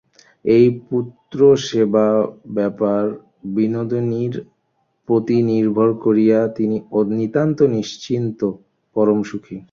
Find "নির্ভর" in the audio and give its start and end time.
5.49-5.89